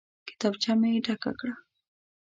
[0.27, 1.53] کتابچه مې ډکه کړه.